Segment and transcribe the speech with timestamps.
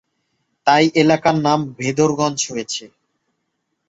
[0.67, 2.83] তাই এই এলাকার নাম ভেদরগঞ্জ হয়েছে।